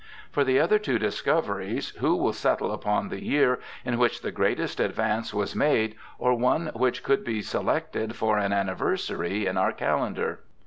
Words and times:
For 0.31 0.43
the 0.43 0.59
other 0.59 0.79
two 0.79 0.97
discoveries, 0.97 1.89
who 1.97 2.15
will 2.15 2.33
settle 2.33 2.71
upon 2.71 3.09
the 3.09 3.23
year 3.23 3.59
in 3.85 3.99
which 3.99 4.23
the 4.23 4.31
greatest 4.31 4.79
advance 4.79 5.31
was 5.31 5.55
made, 5.55 5.93
or 6.17 6.33
one 6.33 6.71
which 6.73 7.03
could 7.03 7.23
be 7.23 7.43
selected 7.43 8.15
for 8.15 8.39
an 8.39 8.51
anni 8.51 8.73
versary 8.73 9.45
in 9.45 9.57
our 9.59 9.71
calendar 9.73 10.39